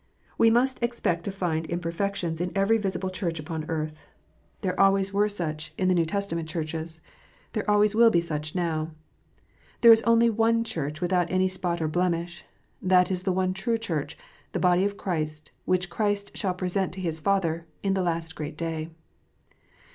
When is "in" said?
2.41-2.51, 5.79-5.87, 17.83-17.93